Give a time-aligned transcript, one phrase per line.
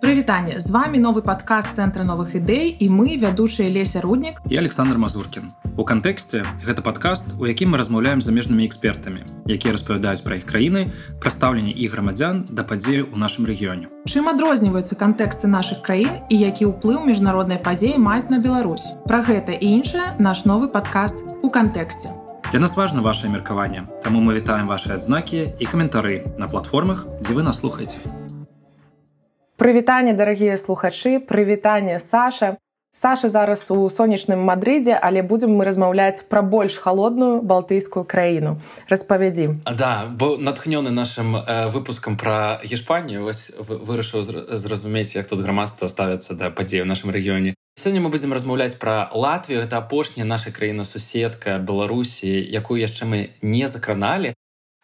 [0.00, 4.96] Прывітанне з вами новы падкаст цэнтра новых ідэй і мы вядучыя леся руднік і Александр
[4.96, 5.52] Мазуркін.
[5.76, 10.96] У кантэксце гэта падкаст, у якім мы размаўляем замежнымі экспертамі, якія распавядаюць пра іх краіны,
[11.20, 13.92] прадстаўленне і грамадзян да падзею ў нашым рэгіёне.
[14.08, 18.88] Чым адрозніваюцца кантэксты нашых краін і які ўплыў міжнароднай падзеі маюць на Беларусь.
[19.04, 22.08] Пра гэта і іншае наш новы падкаст у кантэксце.
[22.50, 27.36] Для нас важна ваше меркаванне, Таму мы вітаем ваши адзнакі і каментары на платформах, дзе
[27.36, 28.29] вы нас слухаеце.
[29.60, 32.56] Прывітанне, дарагія слухачы, прывітанне Саша.
[32.92, 38.56] Саша зараз у сонечным Мадрыдзе, але будзем мы размаўляць пра больш халодную балтыйскую краіну.
[38.88, 39.60] Распавядзі.
[39.68, 43.28] Да, бо натхнёны нашым э, выпускам пра Гешпанію
[43.60, 44.24] вырашыў
[44.56, 47.52] зразумець, як тут грамадства ставяцца да падзею ў нашым рэгіёне.
[47.76, 53.36] Сёння мы будзем размаўляць пра Латвію, гэта апошняя наша краіна суседка Беларусі, якую яшчэ мы
[53.44, 54.32] не закраналі.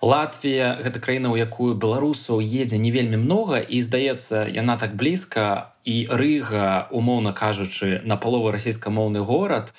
[0.02, 5.72] Латвія гэта краіна, у якую беларусаў едзе не вельмі многа і здаецца, яна так блізка
[5.88, 9.72] і рыга, умоўна кажучы, на палову расійскамоўны горад.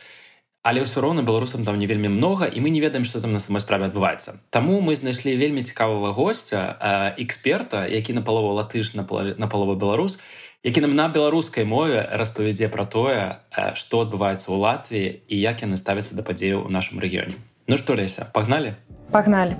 [0.66, 3.40] Але ўсё роўна беларусам там не вельмі многа і мы не ведаем, што там на
[3.40, 4.42] самой справе адбываецца.
[4.50, 10.18] Таму мы знайшлі вельмі цікавага госця эксперта, які на палову латыш на палову беларус,
[10.66, 13.40] які нам на беларускай мове распавядзе пра тое,
[13.78, 17.38] што адбываецца ў Латвіі і як яны ставяцца да падзею ў нашым рэгіёне.
[17.70, 18.76] Ну што леся, пагналі,
[19.14, 19.56] пагналі.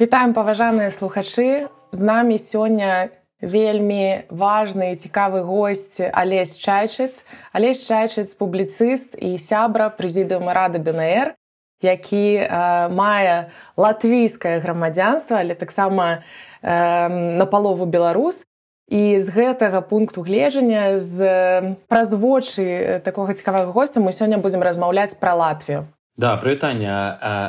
[0.00, 1.68] Вітаем паважаныя слухачы.
[1.92, 3.12] З намі сёння
[3.44, 7.20] вельмі важны і цікавы госць алесь чайчыц.
[7.52, 11.36] Алесь чайчыц публіцыст і сябра прэзідыума рады бнр
[11.84, 12.48] які э,
[12.88, 16.24] мае латвійскае грамадзянства але таксама
[16.64, 18.40] э, напалову беларус.
[18.88, 25.12] І з гэтага пункту гледжання з праз вочы такога цікавага госця мы сёння будзем размаўляць
[25.20, 26.90] пра латвію Да прывітанне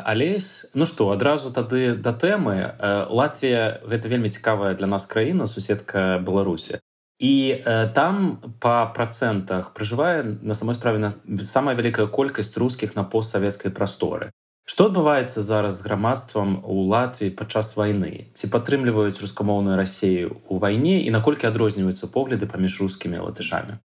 [0.05, 2.75] алесь Ну што адразу тады да тэмы
[3.09, 6.79] Латвія гэта вельмі цікавая для нас краіна суседка Беларусі.
[7.21, 7.61] І
[7.93, 11.13] там па працэнтах пражывае на самой справе на
[11.45, 14.31] самая вялікая колькасць рускіх на постсавецкай прасторы.
[14.65, 18.31] Што адбываецца зараз з грамадствам у Латвіі падчас вайны?
[18.33, 21.01] Ці падтрымліваюць рускамоўную рассею ў вайне?
[21.05, 23.81] І наколькі адрозніваюцца погляды паміж рускімі латышамі?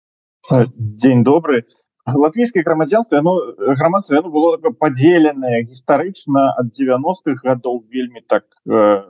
[0.79, 1.65] Дзень добрый
[2.06, 9.06] латвійскае грамадзянство оно грамадства оно было подзеленае гістарычна ад 90-х гадоў вельмі так э,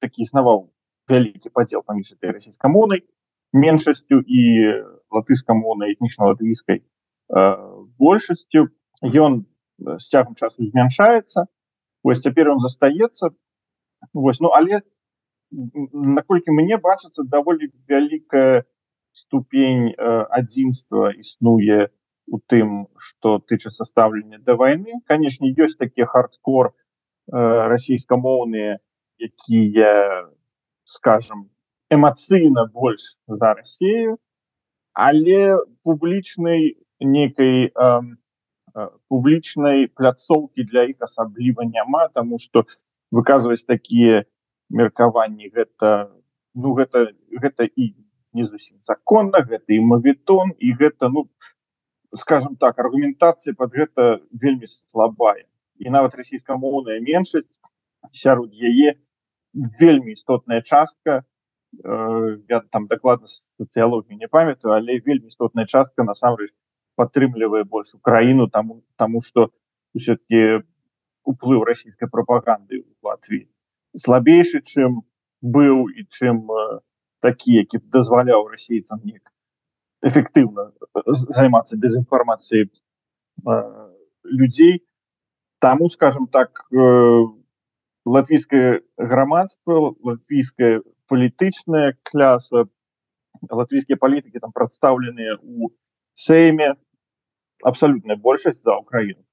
[0.00, 0.70] такі існаваў
[1.08, 3.06] вялікі падзел паміж этой расійскамоўнай
[3.52, 4.42] меншасцю і
[5.10, 6.82] латышскамоўнай этнічна латвійскай э,
[7.98, 8.68] большасцю
[9.02, 9.46] ён
[9.78, 11.46] з цягам часу змяншаецца
[12.02, 13.30] вось цяпер он застаецца
[14.12, 14.82] вось ну але
[15.52, 18.66] наколькі мне бачыцца даволі вялікая
[19.12, 21.95] ступень э, адзінства існуе у
[22.27, 26.73] у тым что тычыцца стаўлення да войны канешне ёсць такі хардкор э,
[27.73, 28.79] расійскамоўныя
[29.19, 30.27] якія
[30.83, 31.49] скажем
[31.89, 34.17] эмацыйна больш за Россию
[34.93, 38.01] але публічнай некай э,
[39.07, 42.65] публічнай пляцоўкі для іх асабліва няма тому что
[43.11, 44.25] выказваць такія
[44.69, 46.11] меркаванні гэта
[46.53, 47.93] ну гэта гэта і
[48.33, 51.29] не зусім законна гэта і мавітон і гэта ну
[52.15, 55.45] скажем так аргументацыя под гэта вельмі слабая.
[55.77, 57.49] І нават расійскамоўная меншасць
[58.13, 58.95] сярод яе
[59.79, 61.23] вельмі істотная частка
[61.83, 66.51] э, я там дакладна сацыялогію не памятаю але вельмі істотная частка насамрэч
[66.95, 69.51] падтрымлівае больш украіну таму таму что
[69.93, 70.63] все-таки
[71.23, 73.49] уплыў расійскай прапаганды в Латвіі
[73.95, 75.01] слабейшы чым
[75.41, 76.79] быў і чым э,
[77.19, 79.33] такі які дазваляў расейцам нек
[80.05, 80.71] эффектыўна
[81.05, 82.69] займацца без інфармацыі э,
[84.23, 84.85] людзей
[85.59, 87.25] таму скажем так э,
[88.05, 92.65] латвійскае грамадства латвійская палітычная кляса
[93.49, 95.71] латвійскія палітыкі там прадстаўленыя у
[96.13, 96.75] сейме
[97.63, 99.23] абсалютная большасць за ўкраіну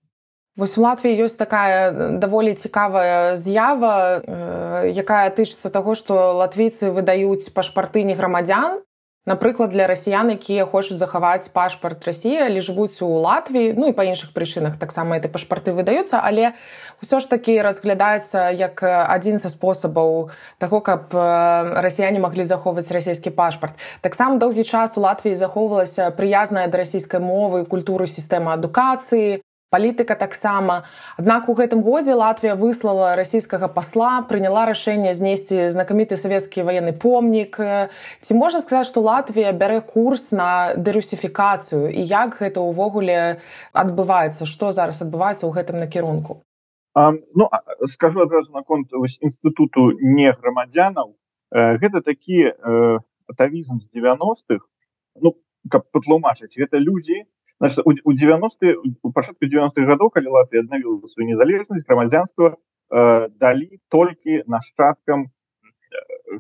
[0.55, 1.91] Вось у Латвіі ёсць такая
[2.23, 8.79] даволі цікавая з'ява, э, якая тычыцца таго, што латвійцы выдаюць пашпарты не грамадзян,
[9.27, 14.05] Напрыклад, для расіян, якія хочуць захаваць пашпарт Росіі, але жывуць у Латвіі, ну і па
[14.05, 16.53] іншых прычынах таксама этой пашпарты выдаюцца, але
[17.01, 20.29] ўсё ж такі разглядаецца як адзін са спосабаў
[20.61, 23.81] таго, каб расіяне маглі захоўваць расійскі пашпарт.
[24.05, 29.41] Таксама доўгі час у Латвіі захоўвалася прыязная да расійскай мовы культуры сістэмы адукацыі,
[29.75, 30.87] палітыка таксама.
[31.19, 37.59] Аднак у гэтым годзе Латвія выслала расійскага пасла прыняла рашэнне знесці знакаміты савецкі ваенны помнік.
[38.23, 41.91] Ці можна сказаць што Латвія бярэ курс на дэрусіфікацыю?
[41.91, 43.43] І як гэта ўвогуле
[43.75, 44.47] адбываецца?
[44.47, 46.39] Што зараз адбываецца ў гэтым накірунку?
[46.95, 47.51] Um, ну
[47.91, 51.11] скажу адразу наконт інстытуту не грамадзянаў
[51.51, 52.55] гэта такі
[53.27, 54.63] атавізм з 90-х
[55.19, 55.35] ну
[55.67, 57.25] каб патлумачыць гэта людзі
[57.65, 62.57] значит у, у 90 у пачатку 90-х гадоў калі Латвія аднавіла сваю незалежнасць грамадзянства
[62.93, 65.31] э, далі толькі нашчадкам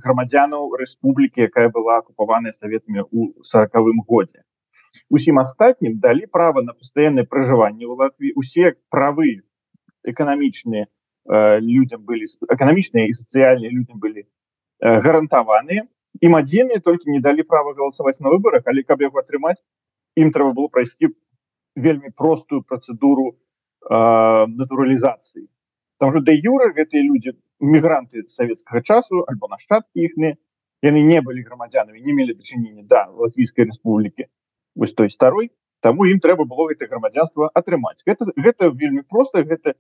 [0.04, 4.44] грамадзянаў рэспублікі якая была акупаваная саветамі у сорокавым годзе
[5.08, 9.40] усім астатнім далі права на пастаяннае пражыванне ў Латвіі усе правы
[10.04, 15.88] эканамічныя э, людям былі эканамічныя і сацыяльныя людям былі э, гарантаваныя
[16.20, 19.62] ім адзіныя толькі не далі права галасаваць на выборах але каб яго атрымаць
[20.16, 21.10] ім трэба было прайсці
[21.74, 23.36] вельмі простую працэдуру э,
[24.46, 25.46] натуралізацыі
[25.98, 30.38] там же да юра гэтыя людзі мігранты савецкага часу альбо нашчадкі іхныя
[30.84, 34.30] яны не былі грамадзянамі не мелі дачынення да латвійскай рэспублікі
[34.74, 35.50] вось той старой
[35.80, 39.74] таму ім трэба было гэта грамадзянства атрымаць гэта гэта вельмі просто гэта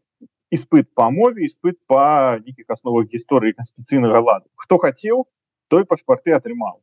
[0.54, 2.00] іспыт по мове іспыт по
[2.46, 4.46] нейкіх асновах гісторыі канституцыйнага ладу.
[4.54, 5.26] Хто хацеў
[5.68, 6.80] той пашпарты атрымаў.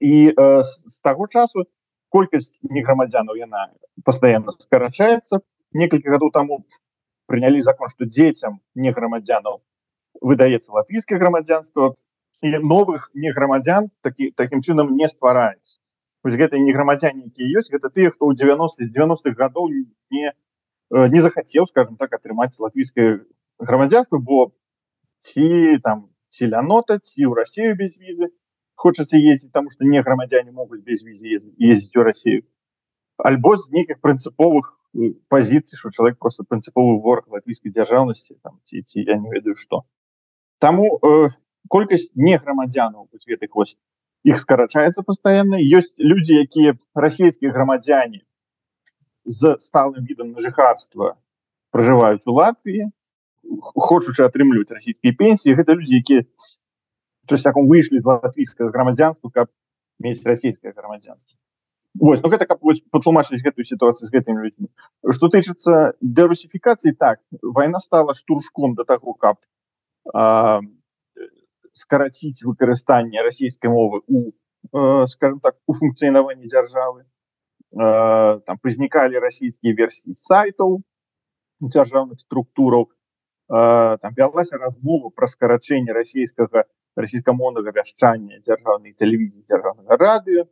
[0.00, 1.66] І э, з таго часу
[2.12, 3.66] колькасць неграмадзянаў яна
[4.04, 5.40] постоянно скарачаецца
[5.82, 6.62] некалькі гадоў таму
[7.32, 9.60] прынялі закон что дзецям не грамадзянаў
[10.20, 11.94] выдаецца латвійскае грамадзянство
[12.42, 15.78] і новых не грамадзян такі таким чынам не ствараецца
[16.42, 20.32] гэта не грамадзяне якія ёсць гэта тыя хто ў 90 з 90-х гадоў не
[21.14, 23.24] не захацеў скажем так атрымаць латвійскае
[23.58, 24.52] грамадзянство бо
[25.18, 28.30] ці там ці лянота ці ў Росію без візы
[28.82, 32.42] хочаце ездзіць там что не грамадзяне могуць без візы ездзіць у Россию.
[33.16, 34.72] Альбо з нейкіх прынцыповых
[35.32, 39.84] пазіцый что чалавек просто прынцыповы вораг латвійскай дзяржаўнасці там ці, ці я не ведаю что.
[40.58, 41.30] Таму э,
[41.68, 43.76] колькасць не грамадзянаў гэтых вось
[44.24, 48.22] іх скарачаецца пастаянна ёсць людзі якія расійскія грамадзяне
[49.24, 51.14] з сталым відам на жыхарства
[51.74, 52.90] пражываюць у Латвіі
[53.88, 56.26] хочучы атрымліваць расійскія пенсіі гэта людзі якія
[57.28, 59.48] часцяком выйшлі з латвійскага грамадзянства каб
[59.98, 61.38] мець расійскае грамадзянство
[61.94, 64.68] Вось, ну гэта каб патлумачыць гэтую сітуацыю з гэтымі людзьмі
[65.12, 69.36] што тычыцца дэрусіфікацыі так вайна стала штуршком да таго каб
[71.72, 74.32] скараціць выкарыстанне расійскай мовы у
[75.08, 77.04] скажем так у функцыянаванні дзяржавы
[77.72, 80.80] там прызнікалі расійскія версіі сайтаў
[81.60, 82.88] дзяржаўных структураў
[83.48, 86.64] там вялася размова пра скарачэнне расійскага
[86.96, 90.44] расійскамоўнага вяшчання дзяржаўнай тэлевізіі дзяржаўнага радыё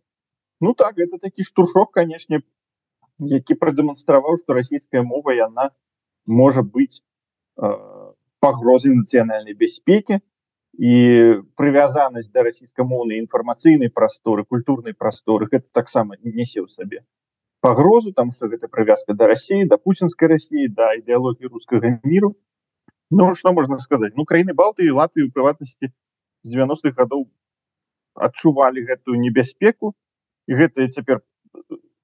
[0.61, 2.43] Ну так это такі штуршок канешне
[3.19, 5.71] які прадэманстраваў што расійская мова яна
[6.27, 7.71] можа быць э,
[8.41, 10.21] пагрозай нацыянальнай бяспекі
[10.81, 10.93] і
[11.61, 17.05] прывязанасць да расійскамоўнай інфармацыйнай прасторы культурнай прасторы гэта таксама несе ў сабе
[17.61, 22.37] пагрозу там что гэта прывязка да рассіі да пуцінскай рассіі да ідэалогіі рускага міру.
[23.11, 25.93] Ну что можна сказаць ну краіны балты і Латвіі у прыватнасці
[26.43, 27.27] з 90-х гадоў
[28.15, 29.95] адчувалі гэтую небяспеку.
[30.49, 31.21] І гэта цяпер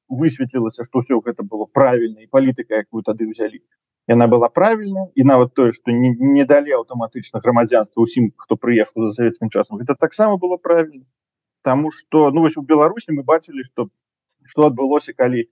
[0.08, 3.58] высветлілася што ўсё гэта было правільна і палітыка якую тады ўзялі
[4.06, 9.08] яна была правільна і нават тое што не, не далі аўтаматычна грамадзянства усім хто прыехаў
[9.08, 11.04] за савецкім часам гэта таксама было правільна.
[11.62, 13.90] Таму что ну вось у беларусі мы бачылі что
[14.46, 15.50] что адбылося калі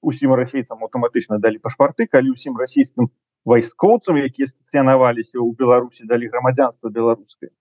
[0.00, 3.12] усім расейцам аўтаматычна далі пашпарты калі ўсім расійскім
[3.44, 7.52] вайскоўцам якія стацыянаваліся ў беларусі далі грамадзянства беларускае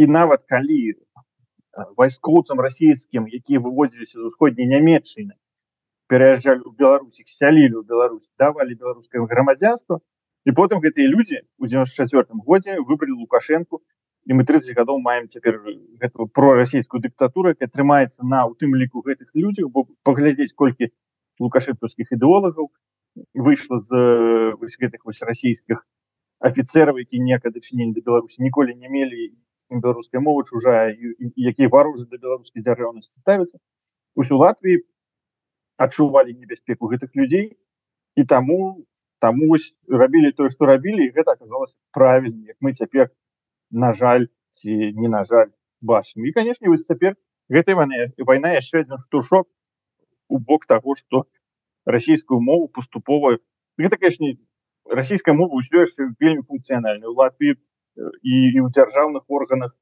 [0.00, 0.80] і нават калі
[2.00, 5.36] вайскоўцам расійскім якія выводзіліся з усходняй нямецчыны
[6.12, 10.00] пераязджалі ў беларусі сялілі ў Беларусь давалі беларускае грамадзянства
[10.48, 13.80] і потым гэтыя людзі у 94 годзе выбралі лукашенко
[14.26, 15.60] і мы 30 гадоў маем цяпер
[16.02, 20.90] гэтую прорасійскую дыктатуру якая атрымаецца на у тым ліку гэтых людзях бо паглядзець колькі
[21.44, 22.72] лукашэнкаўскіх ідэолагаў
[23.34, 23.90] выйшла з
[24.56, 25.84] вось, гэтых вось расійскіх
[26.40, 29.30] офіцераў які некае дачынення да беларусі ніколі не мелі
[29.70, 33.58] беларуская мова чужая якія варожы да беларускай дзяржаўнасці ставіцца
[34.16, 34.82] усю Латвіі
[35.78, 37.56] адчувалі небяспеку гэтых людзей
[38.16, 38.84] і таму
[39.20, 43.10] таму вось рабілі тое што рабілі гэта аказалася правільна як мы цяпер
[43.70, 46.26] на жаль ці не на жаль бачым.
[46.26, 47.14] І канешне вось цяпер
[47.48, 49.48] гэтай вайна вайна яшчэ адзін штуршок
[50.28, 51.24] у бок таго што
[51.86, 53.38] расійскую мову паступова
[53.78, 54.26] гэта конечно
[55.00, 57.56] расійская мова ўсё яшчэ вельмі функцыянальна у Латвіі
[58.22, 59.72] і, ў дзяржаўных органах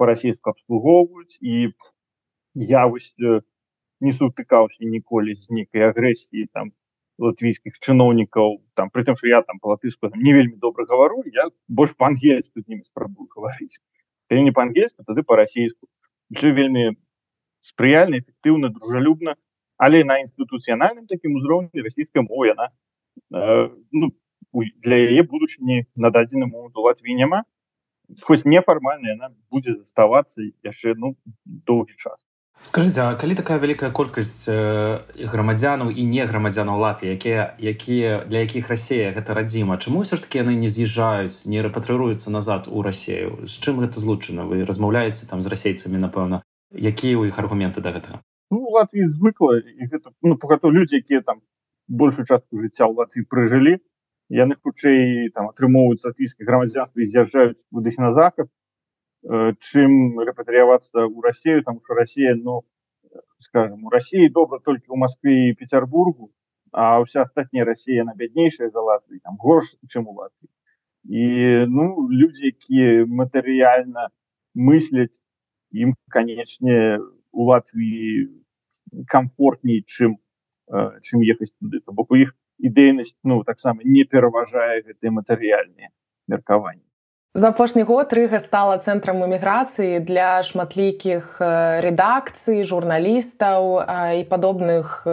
[0.00, 1.38] па-расійску абслугоўваюць.
[1.40, 1.72] І
[2.54, 6.72] я вось не сутыкаўся ніколі з нейкай агрэсіі там
[7.22, 8.58] латвійскіх чыноўнікаў.
[8.74, 12.68] Там при тым что я там па-латышку не вельмі добра гавару я больш па-ангельску з
[12.68, 13.78] ними спрабую гаварыць.
[14.32, 15.86] Не па-ангельску тады па-расійску.
[16.32, 16.96] Вельмі
[17.60, 19.36] спрыяльна эфектыўна дружалюбна
[19.82, 22.66] але на інстытуцыянальным такім узроўні расійская мова яна
[23.34, 24.14] э, ну,
[24.52, 27.42] для яе будучыні на дадзены момант у Латвіі няма
[28.20, 31.16] хоць нефармальная яна будзе заставацца яшчэ ну
[31.46, 32.20] доўгі час.
[32.62, 38.44] Скажите а калі такая вялікая колькасць э, грамадзянаў і не грамадзянаў латы якія якія для
[38.46, 42.82] якіх Росія гэта радзіма чаму ўсё ж таки яны не з'язджаюць не рэпатрыруюцца назад у
[42.86, 47.82] Росею з чым гэта злучана вы размаўляеце там з расейцамі напэўна якія ў іх аргументы
[47.82, 48.22] да гэтага
[48.54, 51.42] ну, Латвіі звыкла і гэта ну, пагато людзі якія там
[51.88, 53.82] большую частку жыцця ў Латвіі прыжылі
[54.32, 58.48] яны хутчэй там атрымоўваюць латвійскае грамадзянства і з'язджаюць кудысь на захад
[59.22, 62.66] Э, чым рэпатрыявацца ў Росію там что Россия ну
[63.38, 66.32] скажем у России добра только у Москве и Петербургу
[66.72, 70.50] а вся астатняя Россия на бяднейшая за Латвии там горш чем у Латвии
[71.06, 74.10] и ну люди якія матэрыяльна
[74.58, 75.14] мысляць
[75.70, 76.98] ім канечне
[77.30, 78.42] у Латвии
[79.06, 80.18] комфортней чым
[80.66, 81.78] э, чым ехаць туды.
[81.78, 85.92] То бок у іх ідэйнасць ну таксама не пераважае гэтые матэрыяльныя
[86.28, 86.84] меркаванні
[87.34, 93.80] За апошні год рыга стала цэнтрам эміграцыі для шматлікіх рэдакцый, журналістаў
[94.20, 95.08] і падобных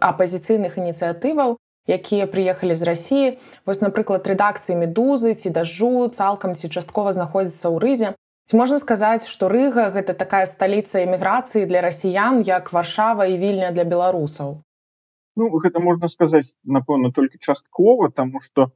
[0.00, 3.28] апазіцыйных ініцыятываў, якія прыехалі з рассіі.
[3.68, 8.08] Вось, напрыклад, рэдакцыі медузы ці дажджу цалкам ці часткова знаходзіцца ў рызе.
[8.48, 13.76] Ці можна сказаць, што рыга гэта такая сталіца эміграцыі для расіян, як варшава і вільня
[13.76, 14.64] для беларусаў.
[15.36, 18.72] Ну, гэта можна сказаць, напэўна, толькі часткова, таму што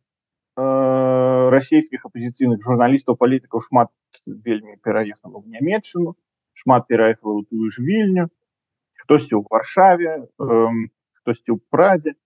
[0.57, 3.91] Э, расійскіх апозіцыйных журналістаў палітыкаў шмат
[4.25, 6.15] вельмі пераехала в нямецчыну
[6.57, 8.25] шмат пераехала ў тую ж вільню
[9.03, 12.17] хтосьці ў варшаве хтосьці ў празе.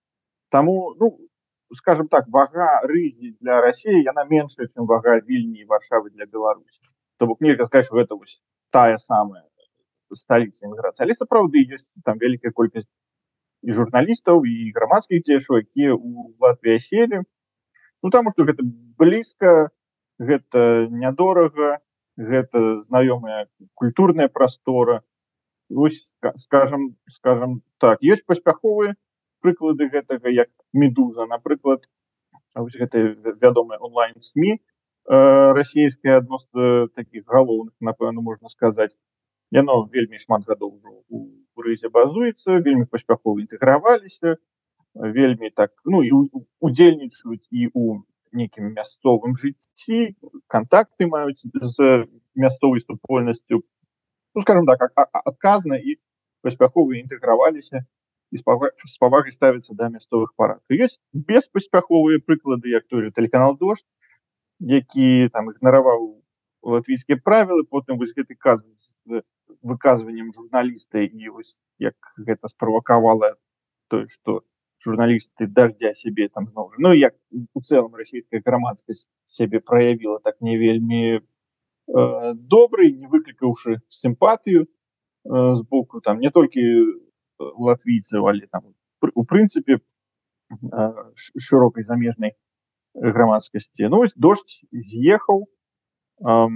[0.54, 1.10] Таму ну
[1.74, 6.78] скажем так вага рыгі для Росіі яна меншая чым вага вільні варшавы для беларусі
[7.18, 8.38] то бок нельга сказать гэта вось
[8.70, 9.42] тая самая
[10.14, 12.86] сталіца эміграцыі але сапраўды ёсць там вялікая колькасць
[13.62, 17.22] і журналістаў і грамадскіх дзеяшаў якія у латві селі
[18.02, 18.64] ну таму что гэта
[19.02, 19.70] блізка
[20.18, 21.78] гэта нядорага
[22.16, 25.02] гэта знаёмая культурная прастора
[25.70, 28.96] ось скажем скажем так есть паспяховыя
[29.40, 31.86] прыклады гэтага як медуза напрыклад
[32.54, 32.98] гэта
[33.40, 34.60] вядомая онлайн сМ
[35.10, 38.94] расійская адно з таких галоўных напэўна можна сказаць.
[39.50, 44.36] Яно вельмі шмат гадоў ужо у рызе базуецца вельмі паспяхова інтэграваліся
[44.94, 46.10] вельмі так ну і
[46.60, 48.02] удзельнічаюць і у
[48.32, 50.00] нейкім мясцовым жыцці
[50.46, 53.62] контакты маюць з мясцовай супольнасцю
[54.34, 55.96] ну, скажем так адказна і
[56.42, 57.84] паспяхова інтэграваліся
[58.30, 63.86] і з павагай ставіцца да мясцовых парадкаў ёсць беспаспяховыя прыклады як той же тэлеканал дождь
[64.60, 66.22] які там ігнараваў
[66.62, 68.62] латвійскія правілы потым вось гэты каз
[69.62, 73.36] выказваннем журналіста і вось як гэта справакавала
[73.88, 74.42] тое что
[74.80, 77.14] журналісты дождя себе там зноў ну як
[77.54, 81.20] у цэлым расійская грамадскасць сябе праявіла так не вельмі э,
[82.34, 84.68] добрый не выклікаўшы сімпатыю э,
[85.28, 86.64] з боку там не толькі
[87.38, 88.72] латвійцаў але там
[89.14, 89.80] у прынцыпе э,
[91.36, 92.32] шырокай замежнай
[92.94, 96.48] грамадскасці ну дождь з'ехаў э,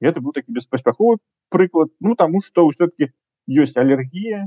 [0.00, 1.16] это быў такі беспаспяховы
[1.48, 3.12] прыклад ну таму что ўсё-таки
[3.64, 4.46] ёсць алергія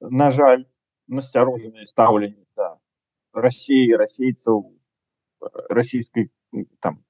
[0.00, 0.64] на жаль
[1.08, 2.78] насцярожанае стаўленне да.
[3.34, 4.62] Рассеі расейцаў
[5.68, 6.30] расійскай
[6.80, 7.02] там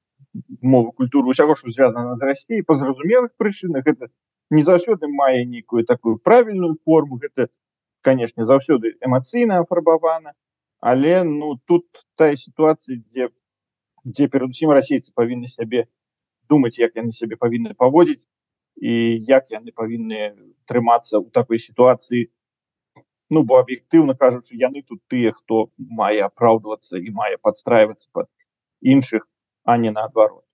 [0.62, 4.08] мовы культуры усяго што звязана з рассіяй па зразумелых прычынах это
[4.50, 7.48] не заўсёды мае нейкую такую правільную форму гэта
[8.02, 10.34] канешне заўсёды эмацыйна афарбавана
[10.80, 13.28] але ну тут тая сітуацыя дзе
[14.04, 15.86] дзе перадусім расейцы павінны сябе
[16.48, 18.24] думаць як яны сябе павінны паводзіць
[18.84, 20.36] і як яны павінны
[20.68, 22.28] трымацца ў такой сітуацыі.
[23.32, 28.28] Ну бо аб'ектыўна кажучы яны тут тыя хто мае апраўдвацца і мае падстраивацца под
[28.84, 29.24] іншых
[29.64, 30.44] а не наадварот.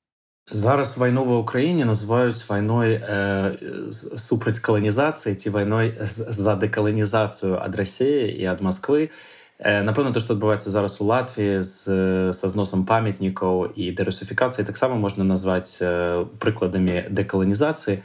[0.50, 8.30] Зараз вайну ва ўкраіне называюць вайной э, супраць каланізацыі ці вайной за дэкаланізацыю ад рассеі
[8.30, 13.76] і ад москвы э, напэўна то што адбываецца зараз у латвіі з са зносам памятнікаў
[13.76, 18.02] і дэрусіфікацыі таксама можна назваць э, прыкладамі дэкаланізацыі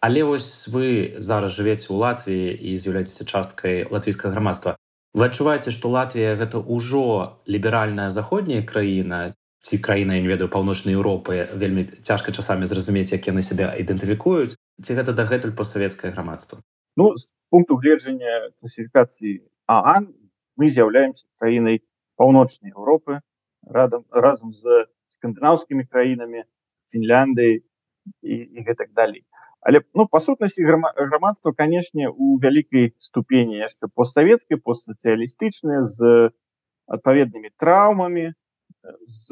[0.00, 4.76] Але вось вы зараз жывеце ў Латвіі і з'яўляецеся часткай латвійскага грамадства.
[5.16, 9.32] Вы адчуваеце, што Латвія гэта ўжо ліберальная заходняя краіна?
[9.66, 14.54] Ці краіна не ведаю паўночнай Еўропы вельмі цяжка часамі зразумець, як яны сябе ідэнтыфікуюць.
[14.84, 16.60] Ці гэта дагэтуль постсавецкае грамадства.
[16.94, 20.12] Ну з пункту гледжання класіфікацыі Аан
[20.56, 21.82] мы з'яўляемся краінай
[22.16, 23.20] паўночнай Еўропы
[23.66, 26.44] радам разам з скандынаўскімі краінамі
[26.92, 27.62] Фінляндыі
[28.22, 29.24] і, і гэтак далей.
[29.60, 36.30] Але ну по сутнасці грамадства канешне у вялікай ступені яшчэ постсавецкай постсацыялістычныя з
[36.86, 38.30] адпаведнымі траўмамі
[39.10, 39.26] з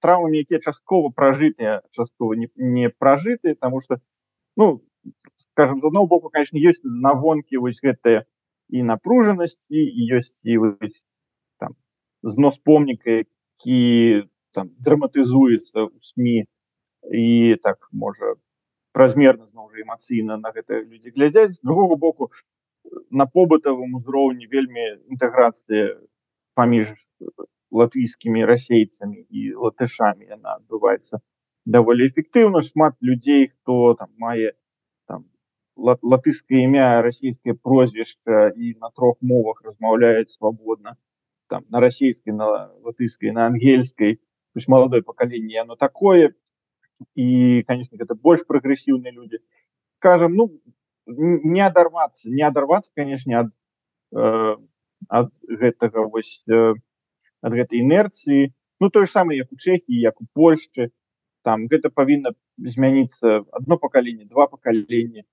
[0.00, 4.00] траўмамі якія часткова пражытыя часткова не, не пражытыя тому что
[4.56, 4.80] ну
[5.52, 8.24] скажем з одного боку конечно ёсць навонкі вось гэтыя
[8.68, 10.58] і напружанасці і ёсць і
[11.58, 11.74] там
[12.22, 16.48] знос помніка які там драматызуецца ў сМ
[17.12, 18.34] і так можа
[18.96, 22.30] празмерна зноў жа эмацыйна на гэта людзі глядзяць з другого боку
[23.10, 25.94] на побытавым узроўні вельмі інтэграцыя
[26.54, 26.92] паміж
[27.70, 31.20] латвійскімі расейцамі і латышамі яна адбываецца
[31.66, 34.54] даволі эфектыўна шмат людзей хто там мае
[35.76, 40.96] латышскае імя расійскае прозвішча і на трох мовах размаўляюць свабодна
[41.48, 44.20] там на расійскай на латышскай на ангельскай
[44.54, 46.32] пусть маладое пакаленне оно такое.
[47.14, 49.44] І конечно гэта больш прагрэсіўныя людзі
[50.00, 50.48] скажем ну
[51.06, 53.50] не адарвацца не адарвацца конечно ад
[54.16, 54.56] э,
[55.08, 56.72] ад гэтага вось э,
[57.42, 60.88] ад гэтай інерцыі ну то ж самае як у чэхі як у польшчы
[61.44, 65.28] там гэта павінна змяніцца одно пакаленне два пакалення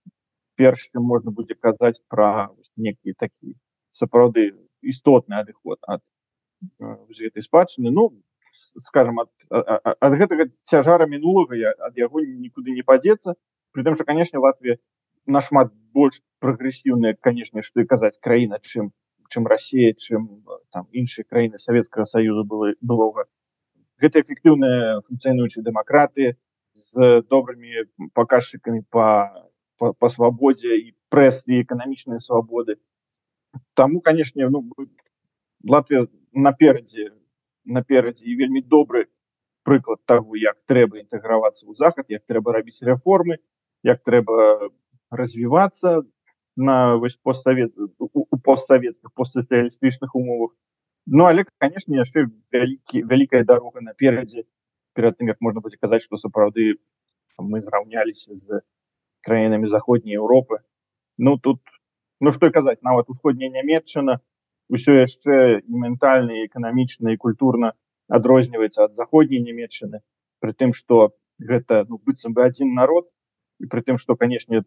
[0.64, 2.28] перш чым можна будзе казаць пра
[2.80, 3.56] некія такі
[3.92, 4.46] сапраўды
[4.94, 6.02] істотны адыход ад
[7.20, 7.92] гэтай спадчыны.
[7.92, 8.24] Ну
[8.80, 13.36] скажем ад, ад гэтага цяжара мінулага ад яго нікуды не падзецца.
[13.76, 14.80] Притым что конечно Латвія
[15.26, 18.92] нашмат больш прагрэсіўная конечно што і казаць краіна чым
[19.36, 20.28] чым Росія чым
[20.72, 23.28] там іншыя краіны Савецкага союза было былога.
[24.00, 26.38] Гэта эфектыўная функцыянуючая дэмакратыя
[26.74, 29.50] з добрымі паказчыкамі по па,
[29.92, 32.80] па свабодзе і прэс і эканамічныя свабоды
[33.78, 34.64] Таму канешне ну,
[35.64, 37.12] Латвія наперадзе
[37.66, 39.08] наперадзе і вельмі добры
[39.64, 43.40] прыклад таго як трэба інтэгравацца ў захад як трэба рабіць рэформы
[43.88, 44.70] як трэба
[45.12, 46.02] развівацца
[46.56, 50.52] на вось постсавет у постсавецкіх постсацыялістычных умовах.
[51.06, 54.44] Ну але конечно яшчэ вялікі вялікая дарога наперадзе
[54.94, 56.76] перад тым як можна будзе казаць што сапраўды
[57.40, 58.62] мы зраўняліся з
[59.28, 60.60] краінамі заходняй Еўропы
[61.18, 61.60] ну тут
[62.20, 64.20] ну што казаць нават усходняя нямметчына
[64.74, 67.74] ўсё яшчэ і ментальна эканамічна і культурна
[68.20, 70.04] адрозніваецца ад заходняй нямметчыны
[70.40, 73.10] при тым что гэта ну, быццам бы один народ
[73.60, 74.64] і при тым что канешне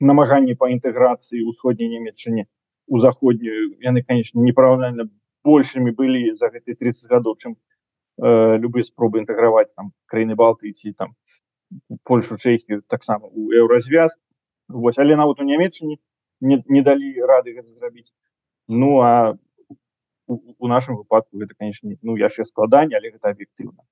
[0.00, 2.46] намаганні по інтэграцыі усходняй нямметчыне
[2.86, 5.08] у заходнюю яны конечно непараўнальна
[5.44, 11.14] большими былі за гэты 30 гадоў чым э, любые спробы інтэграваць там краіны балтыці там
[12.02, 14.18] польшу чэхію таксама у еўразвяз
[14.68, 15.96] вось але нават у нямецчыне
[16.40, 18.12] не, не далі рады гэта зрабіць
[18.68, 19.36] ну а
[20.26, 23.82] у, у нашым выпадку гэта конечно ну яшчэ складанне але гэта аб'ектыўна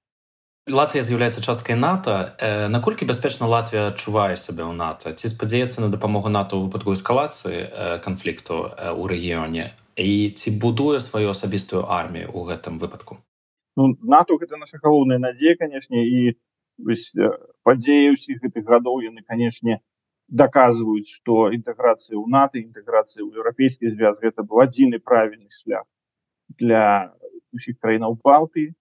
[0.71, 2.39] Латвія з'яўляецца часткай нато.
[2.39, 5.11] Э, наколькі бяспечна Латвія адчувае сябе ў нато?
[5.11, 10.55] Ці спадзяецца на дапамогу нато ў выпадку эскалацыі э, канфлікту э, у рэгіёне і ці
[10.63, 13.19] будуе сваю асабістую армію ў гэтым выпадку?
[13.75, 16.39] Ну, нато гэта наша галоўная надзея канешне і
[17.69, 19.81] падзеі ўсіх гэтых гадоў яны канешне
[20.29, 25.85] даказваюць што інтэграцыя ў нато інтэграцыя ў еўрапейскі звяз гэта быў адзіны правільны шлях
[26.63, 27.13] для
[27.53, 28.73] усіх краінаў балты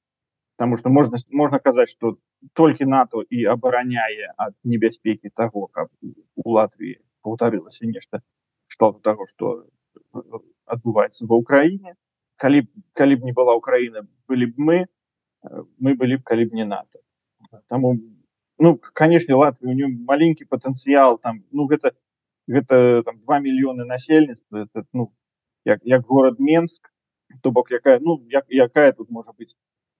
[0.55, 2.15] потому что можна можна казаць что
[2.53, 5.89] толькі нато і абараняе ад небяспекі того каб
[6.35, 8.21] у латвіі паўтарылася нешта
[8.67, 9.53] что того что
[10.65, 11.95] адбываецца ва ўкраіне
[12.37, 14.77] калі калі б не была украіна былі б мы
[15.83, 17.03] мы былі б калі б не нато
[17.68, 17.96] Таму
[18.58, 21.92] ну канешне Латві у нем маленькі патэнцыял там ну гэта
[22.48, 25.12] гэта там два мільёны насельніцтва ну
[25.64, 26.92] як, як город Менск
[27.42, 29.56] то бок якая ну як, якая тут можа быть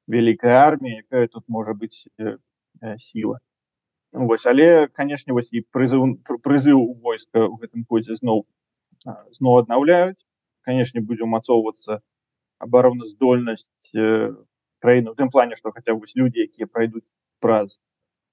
[0.07, 2.39] вялікая армія якая тут можа быть э,
[2.81, 3.41] э, сіла
[4.13, 8.47] ну, вось але канешне вось і прызыў прызыў у войска у гэтым годзе зноў
[9.33, 10.23] зноў аднаўляюць
[10.63, 12.01] канешне будзе умацоўвацца
[12.59, 14.33] абароназдольнасць э,
[14.81, 17.05] краіны у тым плане што хаця вось людзі якія пройдуць
[17.42, 17.80] Праз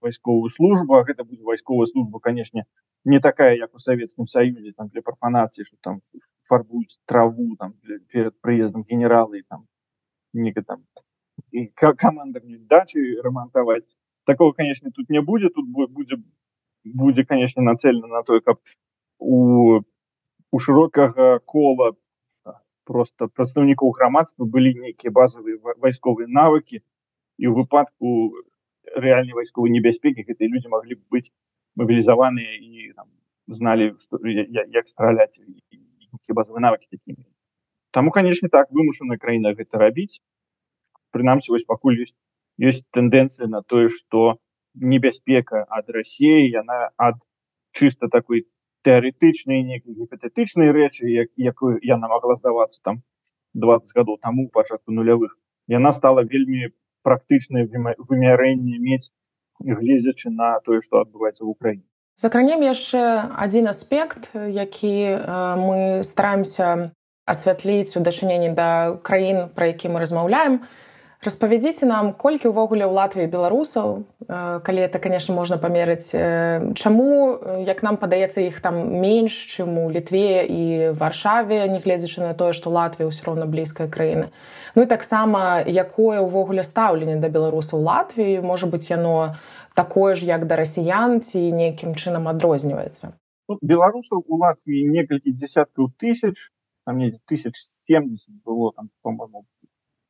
[0.01, 2.65] вайсковую службу а гэта будзе вайсковая служба канешне
[3.05, 6.01] не такая як у савецкім саюзе там для парфанацыі что там
[6.45, 9.67] фарбуюць траву там для, перед прыездам генералы там
[10.33, 10.85] не там
[11.97, 13.87] команда дачы рамантаваць
[14.25, 16.23] такого конечно тут не будзе тут будзе
[16.85, 18.61] будзе конечно нацельна на той каб
[19.19, 19.83] у
[20.51, 21.95] у шырокага кола
[22.85, 28.33] просто прадстаўнікоў грамадства былі нейкія базовые вайсковыя навыкі і ў выпадку
[28.97, 31.33] рэальнай вайсковай небяспекі гэтыя людзі маглі б быць
[31.77, 33.09] мабілізаваныя і там,
[33.49, 35.41] зналі што, як страляць
[36.29, 37.25] базовыя навыкі такімі
[37.91, 40.21] Таму канешне так вымушаная краіна гэта рабіць
[41.17, 42.17] прынамсі вось пакуль ёсць
[42.71, 44.37] ёсць тэндэнцыя на тое што
[44.93, 47.21] небяспека ад рассіі яна ад
[47.73, 48.45] чыста такой
[48.89, 53.01] тэарэтычнай некай гіпатэтычнай рэчы як якую яна могла здавацца там
[53.55, 55.35] 20 гадоў таму пачатку нулявых
[55.79, 56.71] яна стала вельмі
[57.09, 57.65] практычнае
[57.99, 59.09] вымярэнне мець
[59.61, 63.03] гледзячы на тое што адбываецца в Україніне закранем яшчэ
[63.47, 64.95] адзін аспект які
[65.65, 66.93] мы стараемся
[67.29, 70.61] асвятліць у дачыненні да краін пра які мы размаўляем
[71.25, 74.07] распавядзіце нам колькі ўвогуле ў латвіі беларусаў
[74.63, 76.15] калі это конечно можна памерыць
[76.79, 77.11] чаму
[77.67, 80.63] як нам падаецца іх там менш чым у літве і
[80.95, 84.31] варшаве нягледзячы на тое што латвія ўсё роўна блізкая краіны
[84.79, 89.35] ну і таксама якое ўвогуле стаўленне да беларусаў латвіі можа быць яно
[89.75, 93.15] такое ж як да расіян ці нейкім чынам адрозніваецца?
[93.49, 96.51] Ну, беларусаў у латвіі некалькі десяткаў тысяч
[96.87, 99.45] там тысяч семьдесят было там по-моему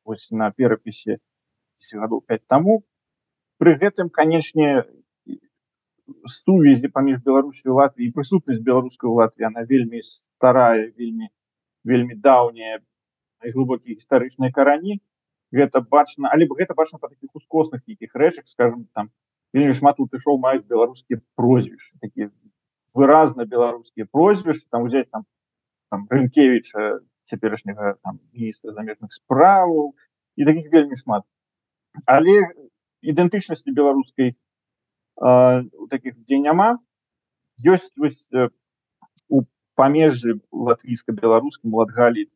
[0.09, 1.19] вось на перапісе
[2.03, 2.81] гадоў 5 таму
[3.63, 4.71] пры гэтым канечне
[6.33, 11.29] сувязі паміж беларусю латвіі прысутнасць беларускай латві она вельмі старая вельмі
[11.85, 12.81] вельмі даўняя
[13.45, 14.99] глубокія гістарычныя карані
[15.53, 19.11] гэта бачна але гэта бачна па таких ускосных нейкіх рэчах скажем там
[19.53, 22.31] вельмі шмат латышоў маюць беларускія прозвішчы такія
[22.95, 25.29] выразна беларускія прозвішчы там узяць там
[25.93, 27.97] там рынкевича цяперашняга
[28.33, 29.95] міністра замежных справаў
[30.37, 31.25] і таких вельмі шмат.
[32.05, 32.41] Але
[33.03, 34.35] ідэнтычнасці беларускай
[35.19, 36.79] у таких дзе няма
[37.59, 38.27] ёсць вось
[39.29, 39.43] у
[39.75, 42.27] памежжы латвійска-беларускам латгалі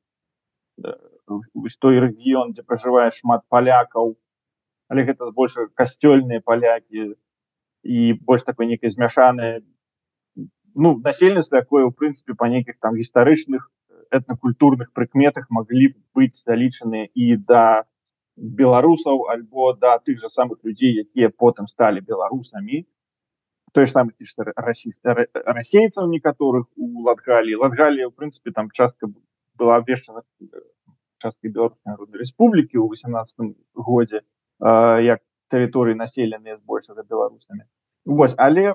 [1.78, 4.14] той рэгіён дзе пражывае шмат палякаў
[4.92, 7.14] але гэта збольшага касцёльныя палякі
[7.82, 9.62] і больш такой нейкай змяшаныя
[10.74, 13.70] ну насельніцтва якое у прынцыпе па нейкіх там гістарычных
[14.18, 17.84] этнакультурных прыкметах маглі быць залічаныя і да
[18.36, 22.84] беларусаў альбо да тых жа самых людзей якія потым сталі беларусамі
[23.72, 24.12] той ж самы
[25.56, 29.08] расейцаў некаторых у латгалі латгалія у прынцыпе там частка
[29.56, 30.24] была абвешчана
[31.22, 33.56] часткай беларускай народнай рэспублікі ў 18
[33.88, 34.24] годзе
[35.08, 37.64] як тэрыторыі населеныя збольшага беларусамі
[38.04, 38.74] Вось але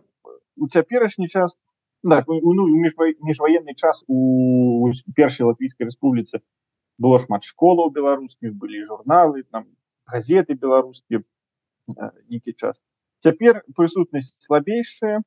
[0.56, 1.58] у цяперашні час
[2.04, 6.42] так, ну, міжваенны час у першай латвійскай рэспубліцы
[6.98, 9.66] было шмат школаў беларускіх былі журналы там
[10.06, 11.24] газеты беларускія
[12.30, 12.82] нейкі час.
[13.20, 15.22] Цяпер прысутнасць слабейшая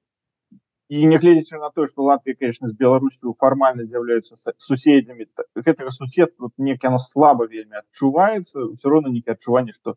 [0.90, 6.86] і нягледзячы на тое што Латвія конечно з беларусю фармальна з'яўляюцца суседзямі гэтага суседства неяк
[6.86, 9.94] яно слаба вельмі адчуваецца ўсё роўна нейкае адчуванне што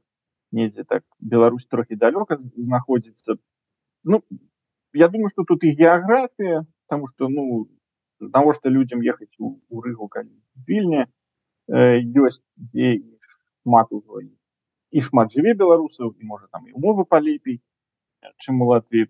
[0.53, 3.37] недзе так Беларусь трохі далёка знаходзіцца
[4.03, 4.21] Ну
[4.93, 7.67] я думаю что тут і геаграфія потому что ну
[8.19, 10.09] навошта людям ехаць у, у рыгу
[10.67, 11.07] вільня
[11.67, 12.43] ёсць
[12.75, 12.99] э,
[13.63, 14.21] шмат ужо
[14.91, 17.61] і шмат жыве беларусаў і можа там і умовы палепей
[18.37, 19.07] чым у Латві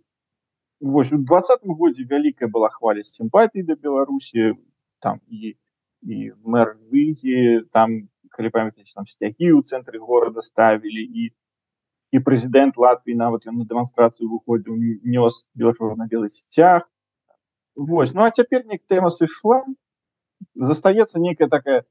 [0.84, 4.56] Вось у двадцатым годзе вялікая была хваля сімпатыі да беларусі
[5.00, 5.56] там і
[6.04, 11.32] і мэр выгі там калі памятаеце там сцягі ў цэнтры горада ставілі і
[12.13, 16.89] і прэзідэнт Латвіі нават ён на дэманстрацыю выходзіў нёс белачорна белы сцяг
[17.79, 19.63] Вось ну а цяпер нек тэма сышла
[20.55, 21.85] застаецца некая такая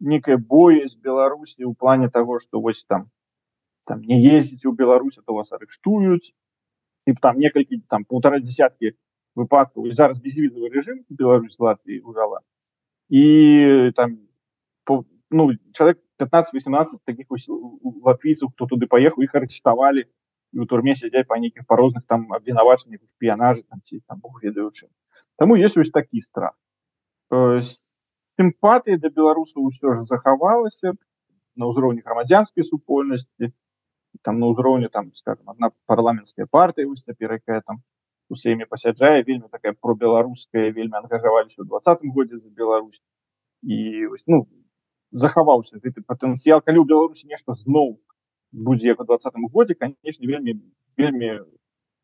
[0.00, 3.10] некая боязь беларусі ў плане того что вось там
[3.84, 6.32] там не ездзіць у беларусь то вас арыштуюць
[7.06, 8.96] і там некалькі там полтора десяткі
[9.38, 12.40] выпадкаў зараз безвізавы режим Беларусь Латвіі ужала
[13.08, 14.18] і там
[14.84, 20.05] по, ну человек 15-18 таких латвійцаў хто туды паехаў іх арыштавалі
[20.53, 24.43] у турме сядзяць па нейкіх па розных там абвінавачаных у шпіянажы там ці там бог
[24.43, 24.87] ведаючы
[25.37, 26.53] Таму есть вось такі страх
[28.37, 30.93] сімпатыя да беларусаў ўсё ж захавалася
[31.55, 33.53] на ўзроўні грамадзянскай супольнасці
[34.21, 37.81] там на ўзроўні там скажем одна парламенцкая партыя вось цяпер якая там
[38.29, 43.01] усімі пасяджае вельмі такая пробеларуская вельмі ангажаваліся ў двадцатым годзе за Беларусь.
[43.63, 44.47] І ну
[45.13, 47.97] захаваўся гэты патэнцыял калі ў беларусі нешта зноў
[48.51, 50.57] будзе як у двадцатым годзе канешне вельмі
[50.97, 51.29] вельмі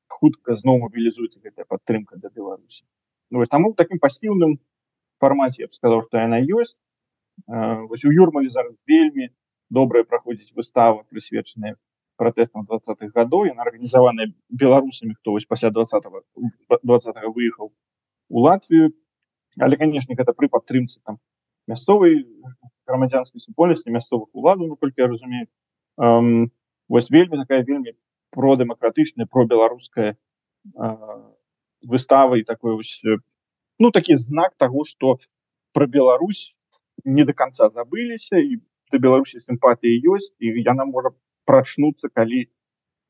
[0.07, 2.85] хутка зноў мобілізуецца гэтая падтрымка да беларусі
[3.31, 4.57] ну, таму таким пасіўным
[5.19, 6.77] фармаце я б сказаў што яна ёсць
[7.89, 9.29] вось у юрмалі зараз вельмі
[9.69, 11.75] добрая праходзіць выстава прысвечаная
[12.21, 16.05] пратэстам двадцатых гадоў яна арганізаваная беларусамі хто вось пасля двадцать
[16.83, 17.73] двадцать выехаў
[18.29, 18.93] у Латвію
[19.57, 21.17] але канешне гэта пры падтрымцы там
[21.67, 22.25] мясцовай
[22.89, 25.47] грамадзянскай супольнасці мясцовых уладаў наколькі я разумею
[26.01, 26.51] эм,
[26.89, 27.93] вось вельмі такая вельмі
[28.35, 30.87] продэмакратычная про беларуская э,
[31.81, 33.01] выстава і такой вось
[33.79, 35.19] ну такі знак того что
[35.73, 36.55] про Беларусь
[37.05, 38.59] не до конца забыліся і
[38.91, 41.13] да беларусі сімпатыі ёсць і яна можа
[41.45, 42.49] прачнуцца калі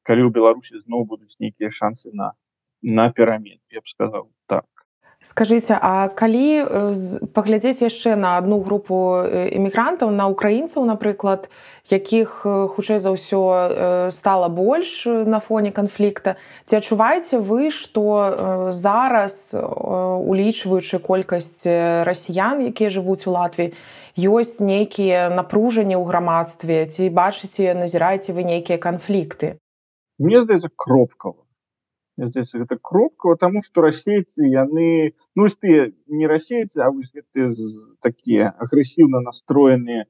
[0.04, 2.34] калі ў беларусі зноў будуць нейкія шансы на
[2.82, 4.68] на перамен я б сказал так
[5.21, 6.63] скажите а калі
[7.36, 11.51] паглядзець яшчэ на одну групу эмігрантаў на украінцаў напрыклад
[11.91, 16.39] якіх хутчэй за ўсё стала больш на фоне канфлікта
[16.71, 21.67] ці адчуваеце вы што зараз улічваючы колькасць
[22.08, 23.75] расіян якія жывуць у латвіі
[24.15, 29.60] ёсць нейкія напружанні ў грамадстве ці бачыце назіраеце вы нейкія канфлікты
[30.15, 31.43] мне здаецца кропкава
[32.27, 37.49] здесь гэта кропка тому что расейцы яны ну ты не расейцы а вось гэты
[38.01, 40.05] такія агрэсіўна настроеныя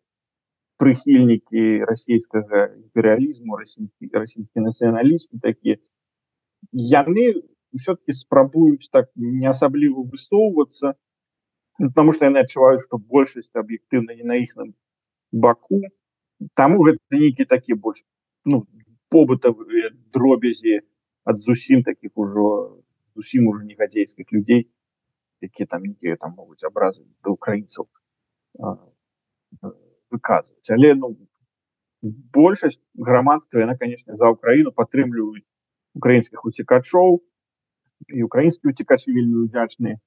[0.80, 5.78] прыхільнікі расійскага імперыялізму расійскі расійскі нацыяналісты такія
[6.72, 7.28] яны
[7.74, 10.96] все-таки спрабуюць так не асабліва высоўвацца
[11.78, 14.74] потому что яны адчуваюць что большасць аб'ектыўна не на іхным
[15.32, 15.82] баку
[16.56, 18.04] таму гэта нейкі такі больш
[18.46, 18.66] ну
[19.14, 20.82] побытавыя дробязі
[21.24, 22.82] ад зусім таких ужо
[23.16, 24.68] зусім уже негадзейскіх людзей
[25.42, 27.88] якія там нейкія там могуць абразы да украінцаў
[30.12, 31.16] выказваць але ну
[32.34, 35.48] большасць грамадства яна конечно за украіну падтрымліваюць
[35.96, 37.20] украінскіх уцікачоў
[38.08, 40.00] і украінскі уцікачы вельмі удзячныя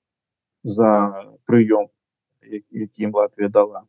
[0.65, 0.91] за
[1.49, 1.91] прыём
[2.43, 3.87] якім Латвія дала.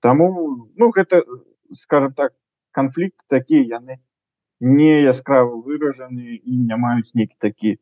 [0.00, 0.28] Таму
[0.76, 1.24] ну гэта
[1.72, 2.34] скажем так
[2.70, 3.98] канфлікт такія яны
[4.60, 7.76] не яскрава выражаны і не маюць нейкі такі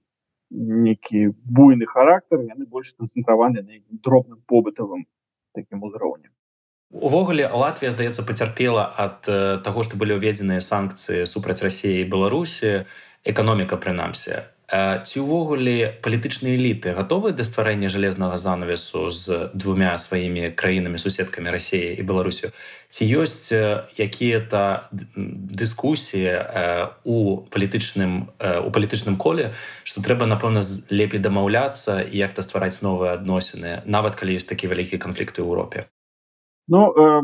[0.50, 5.06] некі буйны характар яны больш канцэнтраваны на дробным побытавым
[5.54, 6.30] таким узроўнем
[6.90, 9.26] увогуле Латвія здаецца пацярпела ад
[9.66, 12.86] таго што былі ўведзеныя санкцыі супраць рассіі і беларусі
[13.24, 20.96] эканоміка прынамсі ці ўвогуле палітычныя эліты гатовы да стварэння жалезнага занавесу з двумя сваімі краінамі
[20.96, 22.48] суседкамі рассіі і беларусю?
[22.88, 24.88] Ці ёсць якія-то
[25.60, 29.52] дыскусіі у палітычным у палітычным коле
[29.84, 34.96] што трэба напэўна лепей дамаўляцца і як-то ствараць новыя адносіны нават калі ёсць такі вялікія
[34.96, 35.92] канфлікты ў Еўропе?
[36.68, 37.20] Ну э,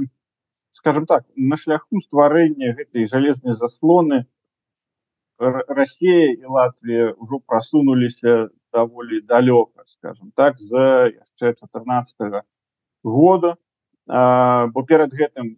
[0.72, 4.28] скажем так на шляху стварэння гэтай жалезнай заслоны
[5.40, 12.44] Россия и Латвия уже просунулись э, довольно далеко, скажем так за яшчэ 14
[13.02, 13.56] года
[14.06, 15.56] а, бо этим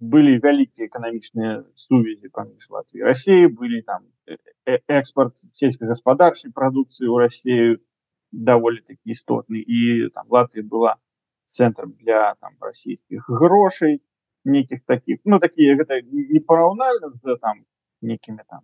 [0.00, 2.28] были великие вялікія связи сувязі
[2.70, 3.46] Латвии и России.
[3.46, 7.78] Были там э, э, экспорт сельскохозяйственной продукции у России
[8.32, 10.96] довольно такие істотны и там Латвия была
[11.46, 14.02] центром для там российских грошей,
[14.44, 17.64] неких таких ну такие это не параўнальна з там
[18.02, 18.60] некімі там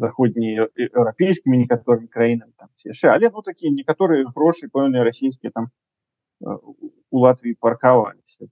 [0.00, 5.68] заходнееўрапейскімі некаторымі краінамі там яшчэ але ну такія некаторыя грошы пэўныя расійскія там
[6.40, 8.48] у Латвіі паркаваліся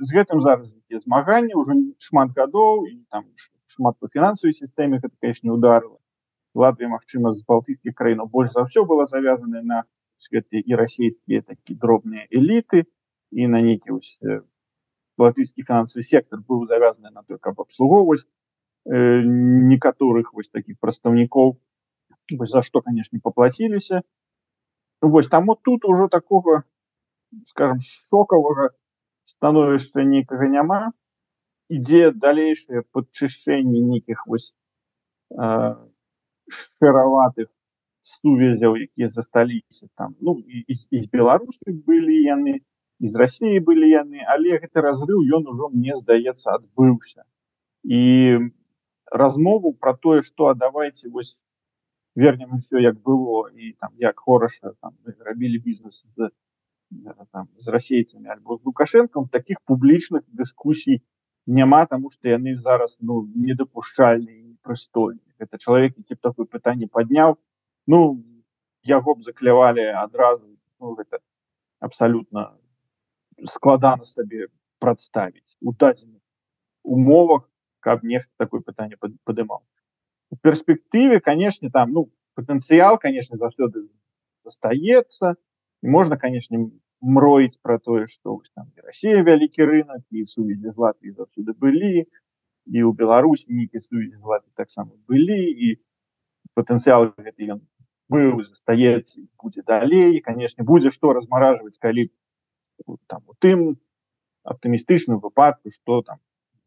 [0.00, 1.76] з гэтым зараз змаганні ўжо
[2.08, 3.28] шмат гадоў і там
[3.66, 5.98] шмат по фінансавай сістэме гэта конечно ударыла
[6.54, 9.84] Латвія Мачыма з балтыйскіх краінаў больш за ўсё была завязана на
[10.32, 12.84] гэты і расійскія такі дробныя эліты
[13.30, 14.00] і на нейкі
[15.18, 21.58] латвійскі фінансавы сектор быў завязаны на той каб абслугоўваць э, некаторых вось таких прадстаўнікоў
[22.30, 24.02] за что конечно поплаціліся
[25.00, 26.62] вось там вот тут ужо такого
[27.44, 28.70] скажем шокавага
[29.24, 30.80] становішча нейкага няма.
[31.68, 34.54] Ідзе далейшае падчышчэнне нейкіх вось
[35.36, 35.74] э,
[36.48, 37.50] шэраватых
[38.08, 42.54] сувязяў якія засталіся там ну і, і, і з беларусі былі яны
[43.00, 47.24] из России были яны але гэты разрыв ён ужо мне здаецца адбыўся.
[47.84, 48.50] І
[49.10, 51.38] размову про тое что давайте вось
[52.14, 54.72] вернем все як было і там як хораша
[55.20, 56.30] рабілі бізнес з,
[57.32, 61.00] там, з расейцамі альбо з лукашенком таких публічных дыскусій
[61.46, 67.38] няма тому что яны зараз ну недапушчальны прыстойны это чалавек які б такое пытанне падняў
[67.86, 68.24] ну
[68.82, 70.46] яго б заклявалі адразу
[70.80, 71.22] ну, гэта
[71.80, 72.58] абсолютно
[73.46, 74.48] складана сабе
[74.78, 76.22] прадставіць у дадзеных
[76.82, 77.48] умовах
[77.80, 79.62] каб нехта такое пытанне падымаў
[80.30, 83.88] у перспектыве канешне там ну патэнцыял конечно заўсёды
[84.44, 85.34] застаецца
[85.82, 86.70] і можна канешне
[87.00, 92.06] мроіць про тое что там Россия вялікі рынок і сувязі з Латвіі заўсёды былі
[92.66, 95.78] і у Беларусь нейкі сувязі з Латві таксама былі і
[96.54, 97.60] патэнцыял гэты ён
[98.08, 102.10] быў застаецца будзе далей канешне будзе што размаражваць калі
[103.06, 103.78] там у тым
[104.44, 106.18] аптымістычным выпадку что там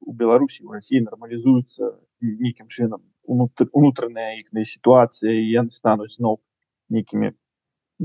[0.02, 6.41] у беларусі у россии нормалізуецца нейкім чынам унутраная іхная сітуацыя і яны стануць зноў
[6.89, 7.32] нейкімі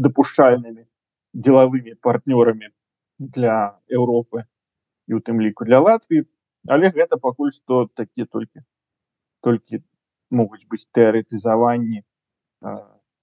[0.06, 0.84] дапушчальнымі
[1.46, 2.72] делавымі партнёрамі
[3.18, 4.44] для Еўропы
[5.08, 6.24] і у тым ліку для Латвіі
[6.68, 8.64] але гэта пакуль што такі толькі
[9.46, 9.82] толькі
[10.30, 12.02] могуць быць тэарэтызаванні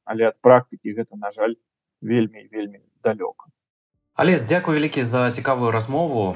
[0.06, 1.56] але ад практыкі гэта на жаль
[2.02, 3.52] вельмі вельмі далёка
[4.14, 6.36] Алес дзякую вялікі за цікавую размову.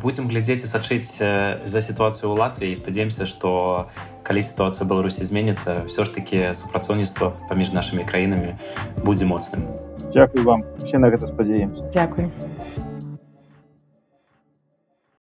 [0.00, 2.72] Будзем глядзець і сачыць за сітуацыю ў Латвіі.
[2.80, 3.92] Спадзеемся што
[4.24, 8.56] калі сітуацыя беларусі зменіцца ўсё ж такі супрацоўніцтва паміж нашымі краінамі
[9.04, 9.68] будзе моцным.
[10.16, 10.64] Дякую вам.
[10.80, 12.32] Все на гэта спадзеемся Дякую